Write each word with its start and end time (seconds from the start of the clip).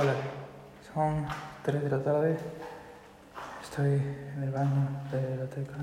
Hola, 0.00 0.14
son 0.94 1.26
3 1.64 1.82
de 1.82 1.90
la 1.90 1.98
tarde. 2.00 2.36
Estoy 3.60 3.94
en 4.36 4.44
el 4.44 4.52
baño 4.52 4.88
de 5.10 5.20
la 5.20 5.26
biblioteca. 5.26 5.74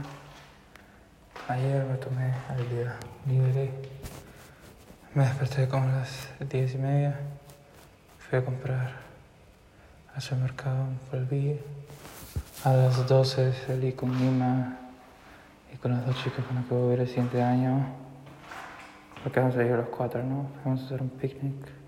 Ayer 1.49 1.83
me 1.83 1.97
tomé 1.97 2.33
el 2.57 2.69
día 2.69 2.95
libre. 3.27 3.71
Me 5.13 5.25
desperté 5.25 5.67
como 5.67 5.83
a 5.83 5.97
las 5.97 6.29
10 6.39 6.75
y 6.75 6.77
media. 6.77 7.19
Fui 8.19 8.39
a 8.39 8.45
comprar 8.45 8.93
al 10.15 10.21
supermercado, 10.21 10.85
volví. 11.11 11.59
A 12.63 12.71
las 12.71 13.05
12 13.05 13.51
salí 13.67 13.91
con 13.91 14.17
Nima 14.17 14.77
y 15.73 15.75
con 15.75 15.91
las 15.91 16.05
dos 16.05 16.15
chicas 16.23 16.45
con 16.45 16.63
que 16.63 16.73
voy 16.73 16.85
a 16.85 16.89
ver 16.91 16.99
el 17.01 17.07
siguiente 17.09 17.43
año. 17.43 17.85
Porque 19.23 19.41
vamos 19.41 19.57
a 19.57 19.63
ir 19.65 19.73
a 19.73 19.75
los 19.75 19.89
cuatro, 19.89 20.23
¿no? 20.23 20.47
Vamos 20.63 20.83
a 20.83 20.85
hacer 20.85 21.01
un 21.01 21.09
picnic. 21.09 21.84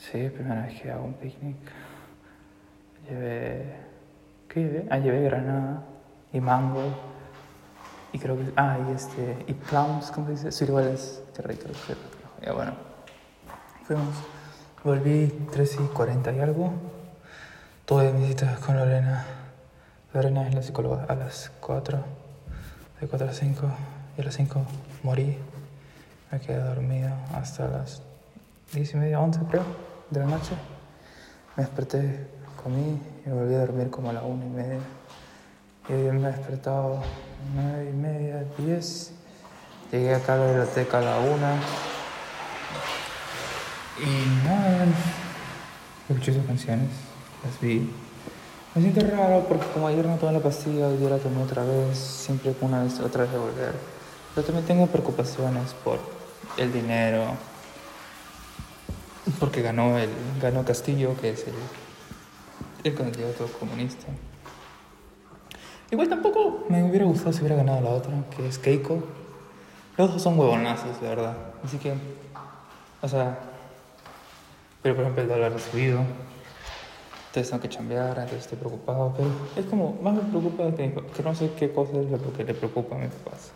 Sí, 0.00 0.30
primera 0.30 0.62
vez 0.62 0.80
que 0.80 0.90
hago 0.90 1.04
un 1.04 1.14
picnic. 1.14 1.56
Llevé. 3.06 3.76
¿Qué 4.48 4.60
llevé? 4.60 4.86
Ah, 4.90 4.98
llevé 4.98 5.22
granada 5.24 5.82
y 6.32 6.40
mango. 6.40 6.82
Y 8.12 8.18
creo 8.18 8.36
que. 8.36 8.50
Ah, 8.56 8.78
y 8.88 8.92
este. 8.92 9.44
Y 9.46 9.52
plums, 9.52 10.10
¿cómo 10.10 10.26
se 10.28 10.32
dice? 10.32 10.52
Ciruelas. 10.52 11.22
Qué 11.36 11.42
rico, 11.42 11.64
qué 11.86 11.94
rico. 11.94 12.30
Ya 12.42 12.52
bueno. 12.52 12.72
Fuimos. 13.84 14.14
Volví 14.82 15.46
3 15.52 15.78
y 15.80 15.88
40 15.88 16.32
y 16.32 16.40
algo. 16.40 16.72
Tuve 17.84 18.10
visitas 18.12 18.58
con 18.60 18.78
Lorena. 18.78 19.26
Lorena 20.14 20.48
es 20.48 20.54
la 20.54 20.62
psicóloga 20.62 21.04
a 21.04 21.14
las 21.14 21.52
4. 21.60 21.98
De 23.00 23.06
4 23.06 23.28
a 23.28 23.32
5. 23.32 23.66
Y 24.16 24.20
a 24.22 24.24
las 24.24 24.34
5 24.34 24.62
morí. 25.02 25.36
Me 26.32 26.40
quedé 26.40 26.58
dormido 26.58 27.10
hasta 27.34 27.68
las 27.68 28.02
10 28.72 28.94
y 28.94 28.96
media, 28.98 29.20
11 29.20 29.40
creo, 29.50 29.64
de 30.10 30.20
la 30.20 30.26
noche. 30.26 30.52
Me 31.56 31.64
desperté, 31.64 32.28
comí 32.62 33.00
y 33.24 33.30
volví 33.30 33.54
a 33.54 33.60
dormir 33.60 33.90
como 33.90 34.10
a 34.10 34.12
las 34.12 34.24
1 34.24 34.44
y 34.44 34.48
media. 34.48 34.78
Y 35.88 35.92
hoy 35.92 36.18
me 36.18 36.28
he 36.28 36.32
despertado 36.32 37.02
9 37.54 37.90
y 37.90 37.96
media, 37.96 38.44
10. 38.58 39.12
Llegué 39.92 40.14
acá 40.14 40.34
a 40.34 40.36
la 40.36 40.46
biblioteca 40.46 40.98
a 40.98 41.02
la 41.02 41.18
1. 41.18 41.30
Y 44.02 44.46
nada, 44.46 44.86
escuché 46.08 46.32
sus 46.32 46.44
canciones, 46.46 46.88
las 47.44 47.60
vi. 47.60 47.90
Me 48.74 48.82
siento 48.82 49.00
raro 49.14 49.44
porque 49.48 49.66
como 49.74 49.88
ayer 49.88 50.06
no 50.06 50.16
tomé 50.16 50.32
la 50.32 50.40
pastilla, 50.40 50.86
hoy 50.86 50.96
día 50.96 51.10
la 51.10 51.18
tomé 51.18 51.42
otra 51.42 51.64
vez, 51.64 51.98
siempre 51.98 52.54
una 52.60 52.82
vez, 52.84 53.00
otra 53.00 53.24
vez 53.24 53.32
de 53.32 53.38
volver. 53.38 53.74
Pero 54.34 54.46
también 54.46 54.64
tengo 54.64 54.86
preocupaciones 54.86 55.74
por 55.84 55.98
el 56.56 56.72
dinero, 56.72 57.34
porque 59.38 59.62
ganó, 59.62 59.98
el, 59.98 60.10
ganó 60.40 60.64
Castillo, 60.64 61.14
que 61.20 61.30
es 61.30 61.46
el, 61.46 61.54
el 62.84 62.94
candidato 62.94 63.46
comunista. 63.58 64.06
Igual 65.90 66.08
tampoco 66.08 66.66
me 66.68 66.82
hubiera 66.84 67.04
gustado 67.04 67.32
si 67.32 67.40
hubiera 67.40 67.56
ganado 67.56 67.80
la 67.80 67.90
otra, 67.90 68.12
que 68.36 68.46
es 68.46 68.58
Keiko. 68.58 69.02
Los 69.96 70.12
dos 70.12 70.22
son 70.22 70.38
huevonazos, 70.38 71.00
de 71.00 71.08
verdad. 71.08 71.36
Así 71.64 71.78
que, 71.78 71.94
o 73.02 73.08
sea, 73.08 73.38
pero 74.82 74.94
por 74.94 75.02
ejemplo 75.02 75.22
el 75.22 75.28
dólar 75.28 75.52
ha 75.52 75.58
subido, 75.58 76.00
entonces 77.28 77.50
tengo 77.50 77.62
que 77.62 77.68
chambear, 77.68 78.10
entonces 78.10 78.40
estoy 78.40 78.58
preocupado, 78.58 79.14
pero 79.16 79.30
es 79.56 79.66
como, 79.66 79.98
más 80.02 80.14
me 80.14 80.22
preocupa 80.22 80.74
que, 80.74 80.94
que 81.14 81.22
no 81.22 81.34
sé 81.34 81.52
qué 81.58 81.72
cosa 81.72 81.98
es 81.98 82.10
lo 82.10 82.32
que 82.32 82.44
le 82.44 82.54
preocupa 82.54 82.96
a 82.96 82.98
mis 82.98 83.10
papás. 83.10 83.52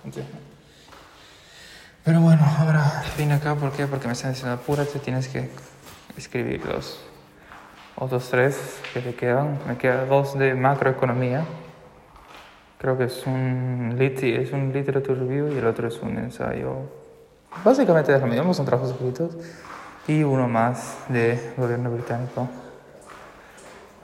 Pero 2.04 2.20
bueno, 2.20 2.42
ahora 2.58 3.02
vine 3.16 3.32
acá, 3.32 3.54
¿por 3.54 3.72
qué? 3.72 3.86
Porque 3.86 4.06
me 4.06 4.12
están 4.12 4.32
diciendo, 4.32 4.54
apúrate, 4.54 4.98
tienes 4.98 5.26
que 5.26 5.48
escribir 6.18 6.62
los 6.66 7.00
otros 7.96 8.28
tres 8.28 8.78
que 8.92 9.00
te 9.00 9.14
quedan. 9.14 9.58
Me 9.66 9.78
quedan 9.78 10.06
dos 10.10 10.38
de 10.38 10.54
macroeconomía. 10.54 11.46
Creo 12.76 12.98
que 12.98 13.04
es 13.04 13.26
un, 13.26 13.94
lit 13.98 14.22
es 14.22 14.52
un 14.52 14.70
literature 14.70 15.18
review 15.18 15.50
y 15.50 15.56
el 15.56 15.66
otro 15.66 15.88
es 15.88 15.98
un 16.02 16.18
ensayo. 16.18 16.76
Básicamente 17.64 18.14
es 18.14 18.20
lo 18.20 18.52
son 18.52 18.66
trabajos 18.66 18.90
escritos. 18.90 19.38
Y 20.06 20.24
uno 20.24 20.46
más 20.46 20.98
de 21.08 21.54
gobierno 21.56 21.90
británico. 21.90 22.50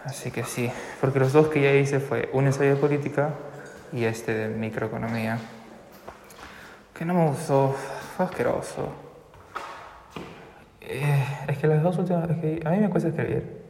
Así 0.07 0.31
que 0.31 0.45
sí, 0.45 0.73
porque 1.03 1.19
los 1.19 1.35
dos 1.35 1.49
que 1.49 1.61
ya 1.61 1.75
hice 1.75 2.01
fue 2.01 2.31
un 2.33 2.47
ensayo 2.47 2.71
de 2.71 2.77
política 2.77 3.35
y 3.93 4.05
este 4.05 4.33
de 4.33 4.49
microeconomía 4.49 5.39
que 7.01 7.07
no 7.07 7.15
me 7.15 7.29
gustó, 7.29 7.75
fue 8.15 8.27
asqueroso. 8.27 8.91
Eh, 10.83 11.25
es 11.49 11.57
que 11.57 11.67
las 11.67 11.83
dos 11.83 11.97
últimas, 11.97 12.29
es 12.29 12.37
que 12.37 12.61
a 12.63 12.71
mí 12.73 12.77
me 12.77 12.91
cuesta 12.91 13.09
escribir. 13.09 13.63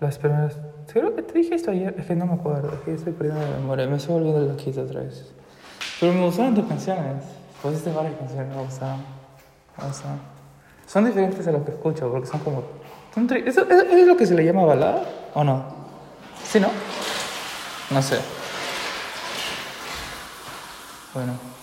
Las 0.00 0.16
primeras, 0.16 0.56
creo 0.90 1.14
que 1.14 1.20
te 1.20 1.34
dije 1.34 1.54
esto 1.54 1.70
ayer, 1.70 1.94
es 1.98 2.06
que 2.06 2.16
no 2.16 2.24
me 2.24 2.32
acuerdo, 2.32 2.72
es 2.72 2.80
que 2.80 2.94
estoy 2.94 3.12
perdiendo 3.12 3.42
la 3.42 3.58
memoria, 3.58 3.86
me 3.86 3.98
estoy 3.98 4.14
volviendo 4.14 4.50
loquito 4.50 4.80
otra 4.80 5.00
vez. 5.00 5.30
Pero 6.00 6.14
me 6.14 6.24
gustaron 6.24 6.54
tus 6.54 6.66
canciones, 6.66 7.22
pusiste 7.60 7.92
varias 7.92 8.14
canciones, 8.14 8.56
me 8.56 8.62
gustaron, 8.62 9.00
me 9.76 9.88
gustaron. 9.88 10.20
Son 10.86 11.04
diferentes 11.04 11.46
a 11.48 11.52
lo 11.52 11.62
que 11.66 11.72
escucho, 11.72 12.10
porque 12.10 12.28
son 12.28 12.40
como... 12.40 12.62
Son 13.12 13.28
¿Eso, 13.30 13.68
¿Eso 13.68 13.82
es 13.82 14.06
lo 14.06 14.16
que 14.16 14.24
se 14.24 14.34
le 14.34 14.42
llama 14.42 14.64
balada 14.64 15.02
o 15.34 15.44
no? 15.44 15.66
¿Sí, 16.42 16.60
no? 16.60 16.68
No 17.90 18.00
sé. 18.00 18.18
Bueno. 21.12 21.57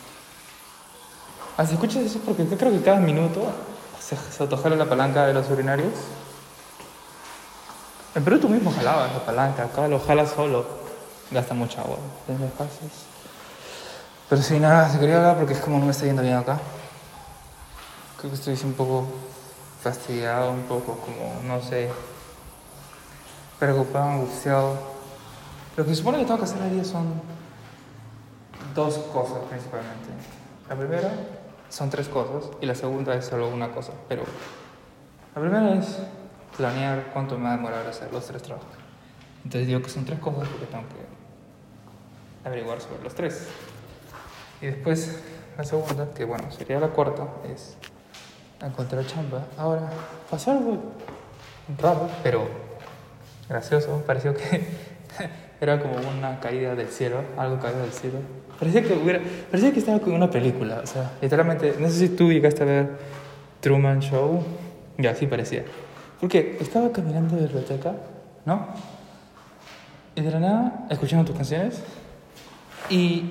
Así 1.57 1.73
escuchas 1.73 2.03
eso 2.03 2.19
porque 2.25 2.45
creo 2.45 2.71
que 2.71 2.81
cada 2.81 2.99
minuto 2.99 3.47
se, 3.99 4.17
se 4.17 4.43
autojala 4.43 4.75
la 4.75 4.85
palanca 4.85 5.25
de 5.25 5.33
los 5.33 5.49
urinarios. 5.49 5.93
En 8.13 8.23
Perú 8.23 8.39
tú 8.39 8.49
mismo 8.49 8.71
jalabas 8.71 9.11
la 9.13 9.25
palanca, 9.25 9.63
acá 9.63 9.87
lo 9.87 9.99
jalas 9.99 10.31
solo. 10.31 10.65
Gasta 11.31 11.53
mucha 11.53 11.81
agua. 11.81 11.97
Pero 14.29 14.41
sí, 14.41 14.59
nada, 14.59 14.89
se 14.89 14.99
quería 14.99 15.17
hablar 15.17 15.37
porque 15.37 15.53
es 15.53 15.59
como 15.59 15.79
no 15.79 15.85
me 15.85 15.91
está 15.91 16.05
yendo 16.05 16.21
bien 16.21 16.35
acá. 16.35 16.59
Creo 18.17 18.31
que 18.31 18.37
estoy 18.37 18.57
un 18.63 18.73
poco 18.73 19.07
fastidiado, 19.81 20.51
un 20.51 20.63
poco 20.63 20.97
como, 20.97 21.41
no 21.43 21.61
sé, 21.61 21.89
preocupado, 23.59 24.11
angustiado. 24.11 24.77
Lo 25.77 25.85
que 25.85 25.93
supone 25.93 26.19
que 26.19 26.25
tengo 26.25 26.37
que 26.37 26.45
hacer 26.45 26.61
hoy 26.61 26.85
son 26.85 27.21
dos 28.73 28.97
cosas 29.11 29.39
principalmente. 29.49 30.09
La 30.69 30.75
primera 30.75 31.11
son 31.75 31.89
tres 31.89 32.07
cosas 32.07 32.49
y 32.61 32.65
la 32.65 32.73
segunda 32.73 33.13
es 33.15 33.25
solo 33.25 33.49
una 33.49 33.71
cosa. 33.73 33.91
Pero 34.07 34.23
la 35.35 35.41
primera 35.41 35.73
es 35.75 35.97
planear 36.55 37.09
cuánto 37.11 37.37
me 37.37 37.43
va 37.43 37.53
a 37.53 37.57
demorar 37.57 37.85
hacer 37.85 38.13
los 38.13 38.25
tres 38.25 38.43
trabajos. 38.43 38.69
Entonces 39.43 39.67
digo 39.67 39.81
que 39.81 39.89
son 39.89 40.05
tres 40.05 40.19
cosas 40.19 40.47
porque 40.47 40.67
tengo 40.67 40.85
que 40.87 42.47
averiguar 42.47 42.79
sobre 42.79 43.03
los 43.03 43.13
tres. 43.13 43.49
Y 44.61 44.67
después 44.67 45.19
la 45.57 45.65
segunda, 45.65 46.13
que 46.13 46.23
bueno, 46.23 46.49
sería 46.49 46.79
la 46.79 46.87
cuarta, 46.87 47.27
es 47.53 47.75
encontrar 48.61 49.05
chamba. 49.05 49.45
Ahora, 49.57 49.89
pasó 50.31 50.51
algo 50.51 50.77
raro, 51.77 52.07
pero 52.23 52.47
gracioso. 53.49 54.01
Pareció 54.07 54.33
que 54.33 54.94
era 55.61 55.79
como 55.79 55.95
una 56.17 56.39
caída 56.39 56.75
del 56.75 56.87
cielo, 56.87 57.21
algo 57.37 57.59
caído 57.59 57.81
del 57.81 57.91
cielo. 57.91 58.19
Parecía 58.59 58.83
que, 58.83 58.93
hubiera, 58.93 59.21
parecía 59.49 59.73
que 59.73 59.79
estaba 59.79 59.99
con 59.99 60.13
una 60.13 60.29
película, 60.29 60.81
o 60.83 60.87
sea, 60.87 61.11
literalmente, 61.21 61.75
no 61.79 61.89
sé 61.89 62.07
si 62.07 62.09
tú 62.09 62.31
llegaste 62.31 62.63
a 62.63 62.65
ver 62.65 62.89
Truman 63.59 63.99
Show, 63.99 64.43
ya, 64.97 65.13
sí 65.13 65.27
parecía. 65.27 65.65
Porque 66.19 66.57
estaba 66.61 66.91
caminando 66.91 67.35
de 67.35 67.43
biblioteca, 67.43 67.93
¿no? 68.45 68.67
Y 70.15 70.21
de 70.21 70.31
la 70.31 70.39
nada, 70.39 70.87
escuchando 70.89 71.25
tus 71.25 71.35
canciones, 71.35 71.81
y. 72.89 73.29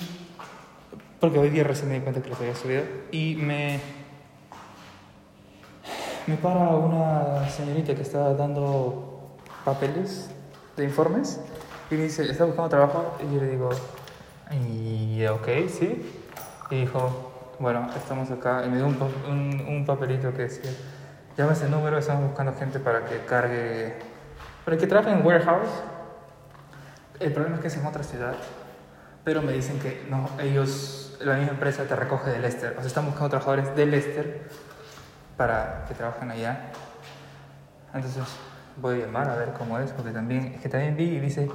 Porque 1.18 1.38
hoy 1.38 1.48
día 1.48 1.64
recién 1.64 1.88
me 1.88 1.94
di 1.94 2.00
cuenta 2.00 2.20
que 2.20 2.28
los 2.28 2.38
había 2.38 2.54
subido, 2.54 2.82
y 3.10 3.36
me. 3.36 3.80
Me 6.26 6.36
para 6.36 6.68
una 6.70 7.48
señorita 7.48 7.94
que 7.94 8.02
estaba 8.02 8.34
dando 8.34 9.36
papeles 9.64 10.30
de 10.76 10.84
informes, 10.84 11.40
y 11.94 11.96
me 11.96 12.04
dice, 12.04 12.30
¿está 12.30 12.44
buscando 12.44 12.68
trabajo? 12.68 13.16
Y 13.20 13.34
yo 13.34 13.40
le 13.40 13.48
digo, 13.48 13.70
y 14.50 15.24
ok, 15.26 15.46
sí. 15.68 16.20
Y 16.70 16.80
dijo, 16.80 17.54
bueno, 17.58 17.88
estamos 17.96 18.30
acá. 18.30 18.64
Y 18.66 18.68
me 18.68 18.76
dio 18.76 18.86
un, 18.86 18.96
un, 19.28 19.66
un 19.68 19.86
papelito 19.86 20.32
que 20.32 20.42
decía, 20.42 20.70
llama 21.36 21.52
ese 21.52 21.68
número, 21.68 21.98
estamos 21.98 22.24
buscando 22.24 22.52
gente 22.54 22.80
para 22.80 23.04
que 23.04 23.18
cargue, 23.24 23.94
para 24.64 24.76
que 24.76 24.86
trabaje 24.86 25.12
en 25.12 25.24
warehouse. 25.24 25.68
El 27.20 27.32
problema 27.32 27.56
es 27.56 27.62
que 27.62 27.68
es 27.68 27.76
en 27.76 27.86
otra 27.86 28.02
ciudad. 28.02 28.34
Pero 29.22 29.40
me 29.40 29.52
dicen 29.52 29.78
que 29.78 30.04
no, 30.10 30.28
ellos, 30.40 31.16
la 31.20 31.36
misma 31.36 31.52
empresa 31.52 31.84
te 31.84 31.96
recoge 31.96 32.30
de 32.30 32.40
Leicester. 32.40 32.72
O 32.72 32.80
sea, 32.80 32.88
están 32.88 33.06
buscando 33.06 33.30
trabajadores 33.30 33.74
de 33.74 33.86
Leicester 33.86 34.48
para 35.36 35.84
que 35.86 35.94
trabajen 35.94 36.30
allá. 36.30 36.70
Entonces 37.94 38.22
voy 38.76 39.00
a 39.00 39.06
llamar 39.06 39.30
a 39.30 39.36
ver 39.36 39.52
cómo 39.56 39.78
es, 39.78 39.92
porque 39.92 40.10
también, 40.10 40.54
es 40.56 40.60
que 40.60 40.68
también 40.68 40.96
vi 40.96 41.04
y 41.04 41.20
dice 41.20 41.48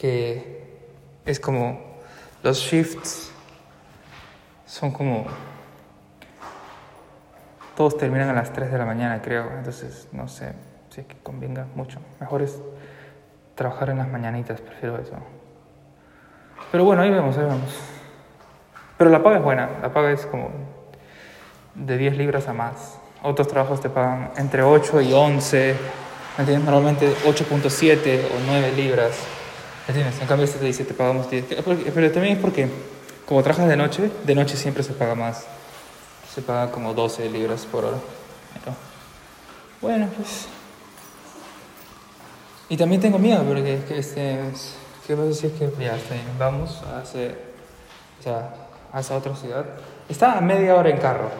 que 0.00 0.78
es 1.26 1.38
como 1.38 1.78
los 2.42 2.58
shifts 2.58 3.30
son 4.64 4.92
como 4.92 5.26
todos 7.76 7.98
terminan 7.98 8.30
a 8.30 8.32
las 8.32 8.52
3 8.52 8.72
de 8.72 8.78
la 8.78 8.86
mañana, 8.86 9.20
creo. 9.20 9.50
Entonces, 9.56 10.08
no 10.12 10.26
sé 10.26 10.54
si 10.88 11.02
es 11.02 11.06
convenga 11.22 11.66
mucho. 11.74 11.98
Mejor 12.18 12.42
es 12.42 12.58
trabajar 13.54 13.90
en 13.90 13.98
las 13.98 14.08
mañanitas, 14.08 14.60
prefiero 14.60 14.96
eso. 14.98 15.12
Pero 16.72 16.84
bueno, 16.84 17.02
ahí 17.02 17.10
vemos, 17.10 17.36
ahí 17.36 17.44
vemos. 17.44 17.78
Pero 18.96 19.10
la 19.10 19.22
paga 19.22 19.36
es 19.36 19.42
buena, 19.42 19.68
la 19.82 19.92
paga 19.92 20.12
es 20.12 20.24
como 20.26 20.50
de 21.74 21.98
10 21.98 22.16
libras 22.16 22.48
a 22.48 22.54
más. 22.54 22.98
Otros 23.22 23.48
trabajos 23.48 23.80
te 23.80 23.90
pagan 23.90 24.30
entre 24.36 24.62
8 24.62 25.02
y 25.02 25.12
11, 25.12 25.76
¿me 26.38 26.42
entiendes? 26.42 26.64
Normalmente 26.64 27.14
8.7 27.26 28.24
o 28.24 28.40
9 28.46 28.72
libras, 28.72 29.26
¿me 29.90 30.00
entiendes? 30.00 30.22
En 30.22 30.28
cambio 30.28 30.44
este 30.44 30.58
te 30.58 30.66
dice 30.66 30.84
te 30.84 30.94
pagamos 30.94 31.30
10. 31.30 31.44
Pero 31.94 32.12
también 32.12 32.36
es 32.36 32.38
porque 32.38 32.68
como 33.26 33.42
trabajas 33.42 33.68
de 33.68 33.76
noche, 33.76 34.10
de 34.24 34.34
noche 34.34 34.56
siempre 34.56 34.82
se 34.82 34.92
paga 34.92 35.14
más. 35.14 35.46
Se 36.32 36.42
paga 36.42 36.70
como 36.70 36.94
12 36.94 37.28
libras 37.28 37.66
por 37.66 37.84
hora. 37.84 37.98
bueno, 39.80 40.08
pues... 40.16 40.46
Y 42.68 42.76
también 42.76 43.00
tengo 43.00 43.18
miedo 43.18 43.42
porque 43.42 43.82
este, 43.90 44.38
¿qué 45.04 45.16
pasa 45.16 45.32
si 45.32 45.48
es 45.48 45.52
que 45.54 45.68
ya 45.80 45.96
está 45.96 46.14
bien, 46.14 46.26
vamos 46.38 46.80
a 46.84 47.00
hacer, 47.00 47.36
o 48.20 48.22
sea, 48.22 48.54
a 48.92 49.00
esa 49.00 49.16
otra 49.16 49.34
ciudad? 49.34 49.64
Está 50.08 50.38
a 50.38 50.40
media 50.40 50.76
hora 50.76 50.90
en 50.90 50.98
carro. 50.98 51.30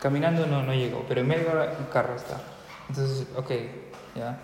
Caminando 0.00 0.46
no, 0.46 0.62
no 0.62 0.72
llego, 0.72 1.04
pero 1.06 1.20
en 1.20 1.28
media 1.28 1.50
hora 1.52 1.74
en 1.78 1.84
carro 1.92 2.16
está. 2.16 2.40
Entonces, 2.88 3.26
ok, 3.36 3.50
ya. 4.14 4.38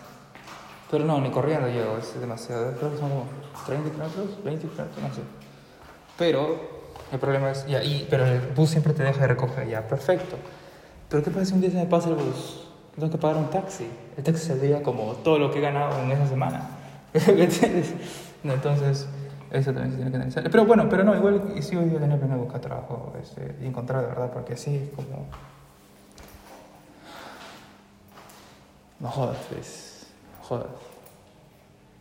Pero 0.91 1.05
no, 1.05 1.21
ni 1.21 1.31
corriendo 1.31 1.69
llego, 1.69 1.99
es 1.99 2.21
demasiado. 2.21 2.75
Creo 2.77 2.91
que 2.91 2.99
son 2.99 3.11
como 3.11 3.25
30 3.67 3.91
kilómetros, 3.91 4.45
20 4.45 4.69
kilómetros, 4.69 5.03
no 5.03 5.15
sé. 5.15 5.21
Pero 6.19 6.81
el 7.13 7.19
problema 7.19 7.51
es, 7.51 7.67
ya, 7.67 7.83
y, 7.83 8.07
pero 8.11 8.27
el 8.27 8.41
bus 8.55 8.71
siempre 8.71 8.93
te 8.93 9.03
deja 9.03 9.21
de 9.21 9.29
recoger, 9.29 9.69
ya, 9.69 9.87
perfecto. 9.87 10.37
Pero 11.09 11.23
¿qué 11.23 11.31
pasa 11.31 11.47
si 11.47 11.55
un 11.55 11.61
día 11.61 11.71
se 11.71 11.77
me 11.77 11.87
pasa 11.87 12.09
el 12.09 12.17
bus? 12.17 12.67
Tengo 12.97 13.11
que 13.11 13.19
pagar 13.19 13.37
un 13.37 13.51
taxi. 13.51 13.87
El 14.17 14.25
taxi 14.25 14.47
saldría 14.47 14.83
como 14.83 15.13
todo 15.15 15.39
lo 15.39 15.51
que 15.51 15.59
he 15.59 15.63
ganado 15.63 15.99
en 16.01 16.11
esa 16.11 16.27
semana. 16.27 16.69
Entonces, 18.45 19.07
eso 19.51 19.73
también 19.73 19.91
se 19.91 19.97
tiene 19.97 20.11
que 20.11 20.17
analizar. 20.17 20.51
Pero 20.51 20.65
bueno, 20.65 20.89
pero 20.89 21.05
no, 21.05 21.17
igual 21.17 21.55
sí 21.61 21.77
hoy 21.77 21.87
voy 21.87 21.97
a 21.97 22.01
tener 22.01 22.21
que 22.21 22.27
buscar 22.27 22.61
trabajo 22.61 23.13
este, 23.21 23.57
y 23.63 23.67
encontrar, 23.67 24.03
de 24.03 24.09
verdad, 24.09 24.31
porque 24.33 24.55
es 24.55 24.65
como. 24.95 25.27
No 29.01 29.09
jodas, 29.09 29.39
pues. 29.49 30.00
Jodas. 30.51 30.67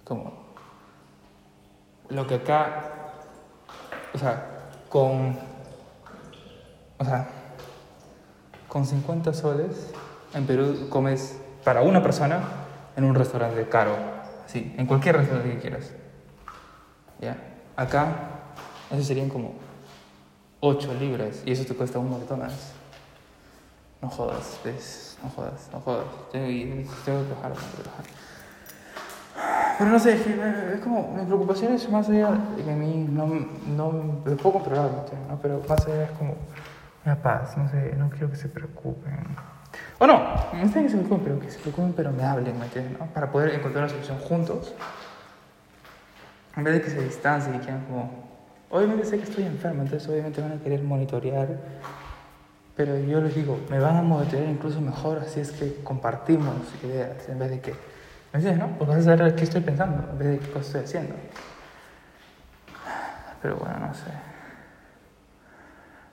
Como. 0.03 0.33
Lo 2.09 2.25
que 2.25 2.33
acá. 2.33 3.11
O 4.11 4.17
sea, 4.17 4.71
con. 4.89 5.37
O 6.97 7.05
sea, 7.05 7.29
con 8.67 8.87
50 8.87 9.33
soles 9.33 9.93
en 10.33 10.47
Perú 10.47 10.87
comes 10.89 11.39
para 11.63 11.83
una 11.83 12.01
persona 12.01 12.41
en 12.95 13.03
un 13.03 13.13
restaurante 13.13 13.69
caro. 13.69 13.95
Sí, 14.47 14.73
en 14.79 14.87
cualquier 14.87 15.17
restaurante 15.17 15.53
que 15.53 15.59
quieras. 15.59 15.91
¿Ya? 17.21 17.37
Acá, 17.75 18.13
eso 18.89 19.03
serían 19.03 19.29
como 19.29 19.53
8 20.61 20.95
libras 20.95 21.43
y 21.45 21.51
eso 21.51 21.65
te 21.65 21.75
cuesta 21.75 21.99
un 21.99 22.09
McDonald's. 22.09 22.73
No 24.01 24.09
jodas, 24.09 24.59
¿ves? 24.63 25.17
No 25.21 25.29
jodas, 25.29 25.69
no 25.71 25.81
jodas. 25.81 26.05
Tengo, 26.31 26.47
que 26.47 27.03
trabajar, 27.05 27.53
Pero 29.79 29.91
no 29.91 29.97
sé, 29.97 30.15
es, 30.15 30.81
como, 30.81 31.13
mi 31.15 31.25
preocupación 31.25 31.73
es 31.73 31.89
más 31.89 32.09
allá 32.09 32.31
de 32.57 32.63
que 32.63 32.71
a 32.71 32.75
mí 32.75 33.07
no, 33.09 33.27
no 33.75 34.23
puedo 34.35 34.55
controlar, 34.55 34.91
¿no? 35.29 35.39
pero 35.41 35.63
más 35.69 35.87
allá 35.87 36.03
es 36.03 36.11
como 36.11 36.35
una 37.05 37.15
paz, 37.15 37.57
no 37.57 37.69
sé, 37.69 37.95
no 37.97 38.09
quiero 38.09 38.29
que 38.29 38.35
se 38.35 38.49
preocupen. 38.49 39.25
O 39.97 40.05
no, 40.05 40.19
no 40.53 40.63
está 40.63 40.81
que 40.81 40.89
se 40.89 40.97
preocupen, 40.97 41.23
pero 41.23 41.39
que 41.39 41.49
se 41.49 41.59
preocupen, 41.59 41.93
pero 41.93 42.11
me 42.11 42.23
hablen, 42.23 42.59
¿me 42.59 42.65
entiendes? 42.65 42.97
Para 43.13 43.31
poder 43.31 43.55
encontrar 43.55 43.85
una 43.85 43.93
solución 43.93 44.17
juntos 44.19 44.75
en 46.57 46.63
vez 46.65 46.73
de 46.73 46.81
que 46.81 46.89
se 46.89 47.01
distancien 47.01 47.55
y 47.55 47.59
quieran 47.59 47.85
como, 47.85 48.11
obviamente 48.69 49.05
sé 49.05 49.17
que 49.17 49.23
estoy 49.23 49.45
enfermo, 49.45 49.83
entonces 49.83 50.09
obviamente 50.09 50.41
van 50.41 50.51
a 50.51 50.57
querer 50.57 50.83
monitorear, 50.83 51.47
pero 52.75 52.97
yo 52.99 53.21
les 53.21 53.33
digo, 53.33 53.57
me 53.69 53.79
van 53.79 53.95
a 53.95 54.01
monitorear 54.01 54.49
incluso 54.49 54.81
mejor 54.81 55.23
si 55.25 55.39
es 55.39 55.51
que 55.53 55.75
compartimos 55.83 56.55
ideas, 56.83 57.29
en 57.29 57.39
vez 57.39 57.49
de 57.49 57.61
que, 57.61 57.73
¿me 58.33 58.39
entiendes, 58.39 58.57
no? 58.57 58.77
Porque 58.77 58.95
vas 58.95 59.07
a 59.07 59.15
saber 59.15 59.35
qué 59.35 59.43
estoy 59.43 59.61
pensando, 59.61 60.09
en 60.11 60.17
vez 60.17 60.27
de 60.27 60.39
qué 60.39 60.59
estoy 60.59 60.81
haciendo. 60.81 61.15
Pero 63.41 63.55
bueno, 63.55 63.79
no 63.79 63.93
sé. 63.93 64.11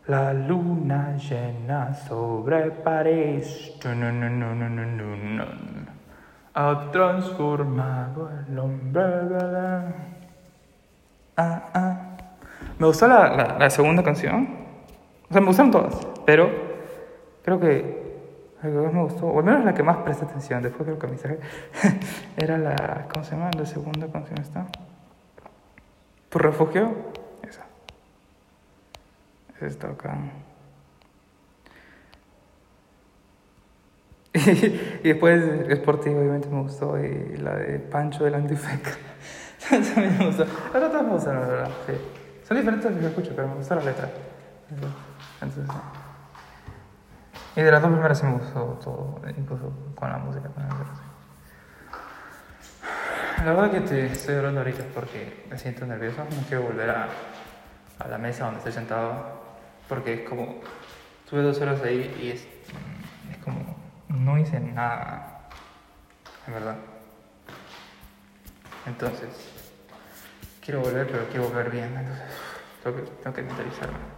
La 0.07 0.33
luna 0.33 1.17
llena 1.17 1.93
sobre 1.93 2.71
París 2.71 3.73
ha 6.55 6.91
transformado 6.93 8.31
el 8.49 8.59
hombre. 8.59 9.03
Ah, 11.37 11.71
ah. 11.75 12.01
Me 12.79 12.87
gustó 12.87 13.09
la, 13.09 13.57
la, 13.59 13.69
segunda 13.69 14.05
canción. 14.05 14.49
O 15.29 15.33
sea, 15.33 15.41
me 15.41 15.49
gustaron 15.49 15.73
todas, 15.73 16.07
pero 16.25 16.51
creo 17.43 17.59
que 17.59 18.06
la 18.63 18.71
que 18.71 18.77
más 18.77 18.93
me 18.93 19.03
gustó, 19.03 19.27
o 19.27 19.39
al 19.39 19.45
menos 19.45 19.65
la 19.65 19.75
que 19.75 19.83
más 19.83 19.99
presté 19.99 20.25
atención, 20.25 20.63
después 20.63 20.87
creo 20.87 20.99
que 20.99 21.07
mensaje, 21.07 21.39
era 22.37 22.59
la, 22.59 23.07
¿cómo 23.13 23.25
se 23.25 23.33
llama? 23.33 23.51
La 23.57 23.67
segunda 23.67 24.07
canción 24.11 24.41
está. 24.41 24.67
¿Tu 26.31 26.39
refugio? 26.39 26.93
Esa. 27.43 27.67
Esa 29.57 29.67
está 29.67 29.89
acá. 29.89 30.17
y 35.03 35.09
después 35.09 35.43
Sportivo 35.79 36.21
obviamente 36.21 36.49
me 36.49 36.61
gustó 36.61 36.99
y 36.99 37.37
la 37.39 37.57
de 37.57 37.79
Pancho 37.79 38.25
del 38.25 38.35
Antifeca. 38.35 38.91
También 39.71 40.19
me 40.19 40.27
gustó. 40.27 40.45
Las 40.45 40.83
otras 40.83 41.03
me 41.03 41.11
gustan, 41.11 41.41
la 41.41 41.47
verdad. 41.47 41.71
Sí. 41.87 41.93
Son 42.47 42.57
diferentes 42.57 42.91
las 42.91 43.01
que 43.01 43.07
escucho, 43.07 43.33
pero 43.35 43.49
me 43.49 43.55
gusta 43.55 43.75
la 43.77 43.85
letra. 43.85 44.11
Entonces, 45.41 45.65
Y 47.57 47.63
de 47.63 47.71
las 47.71 47.81
dos 47.81 47.91
primeras 47.91 48.19
sí 48.19 48.27
me 48.27 48.33
gustó 48.33 48.79
todo, 48.85 49.21
incluso 49.37 49.73
con 49.95 50.11
la 50.11 50.19
música. 50.19 50.49
Con 50.49 50.63
la 53.45 53.53
verdad 53.53 53.71
que 53.71 53.81
te 53.81 54.07
estoy 54.07 54.35
hablando 54.35 54.61
ahorita 54.61 54.85
porque 54.95 55.47
me 55.49 55.57
siento 55.57 55.87
nervioso. 55.87 56.19
No 56.19 56.43
quiero 56.49 56.65
volver 56.65 56.91
a, 56.91 57.09
a 57.99 58.09
la 58.09 58.19
mesa 58.19 58.45
donde 58.45 58.59
estoy 58.59 58.73
sentado 58.73 59.41
porque 59.89 60.15
es 60.15 60.29
como. 60.29 60.61
Estuve 61.25 61.43
dos 61.43 61.61
horas 61.61 61.81
ahí 61.83 62.15
y 62.21 62.31
es, 62.31 62.47
es 63.31 63.37
como. 63.43 63.77
No 64.09 64.37
hice 64.37 64.61
nada. 64.61 65.49
En 66.47 66.55
verdad. 66.55 66.77
Entonces, 68.87 69.29
quiero 70.61 70.81
volver, 70.81 71.07
pero 71.07 71.27
quiero 71.29 71.49
volver 71.49 71.71
bien. 71.71 71.97
Entonces, 71.97 72.25
tengo 72.83 72.97
que, 72.97 73.03
tengo 73.03 73.37
que 73.37 73.43
mentalizarme. 73.43 74.16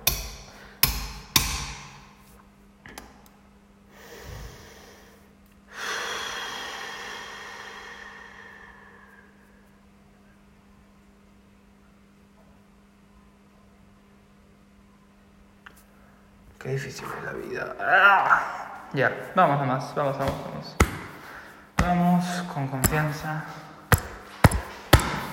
Qué 16.58 16.70
difícil 16.70 17.06
es 17.18 17.24
la 17.24 17.32
vida. 17.32 17.76
¡Ah! 17.80 18.88
Ya, 18.92 19.30
vamos 19.36 19.60
nomás, 19.60 19.94
vamos, 19.94 20.18
vamos, 20.18 20.34
vamos. 20.44 20.76
Vamos 21.80 22.24
con 22.52 22.66
confianza. 22.66 23.44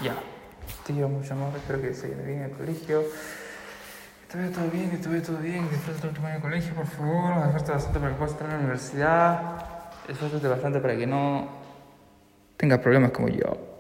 Ya. 0.04 0.14
Llevo 0.88 1.10
mucho 1.10 1.34
amor, 1.34 1.52
espero 1.56 1.82
que 1.82 1.96
se 1.96 2.10
bien 2.10 2.30
en 2.30 2.44
el 2.44 2.52
colegio. 2.52 3.02
Que 4.22 4.28
te 4.32 4.38
vaya 4.38 4.52
todo 4.52 4.70
bien, 4.70 4.92
que 4.92 4.98
te 4.98 5.10
vaya 5.10 5.24
todo 5.24 5.38
bien, 5.38 5.68
que 5.68 5.76
disfrutes 5.76 6.14
tu 6.14 6.20
año 6.20 6.30
en 6.30 6.36
el 6.36 6.42
colegio, 6.44 6.76
por 6.76 6.86
favor. 6.86 7.32
Esfuérzate 7.32 7.72
bastante 7.72 8.00
para 8.00 8.12
que 8.12 8.18
puedas 8.18 8.32
entrar 8.34 8.50
a 8.50 8.54
la 8.54 8.60
universidad. 8.60 9.42
Esfuérzate 10.08 10.48
bastante 10.48 10.80
para 10.80 10.96
que 10.96 11.08
no 11.08 11.50
tenga 12.56 12.80
problemas 12.80 13.10
como 13.10 13.30
yo. 13.30 13.75